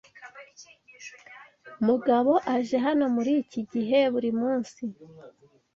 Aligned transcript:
Mugabo 1.87 2.33
aje 2.55 2.77
hano 2.85 3.05
muri 3.15 3.31
iki 3.41 3.61
gihe 3.71 3.99
buri 4.13 4.29
munsi. 4.41 4.83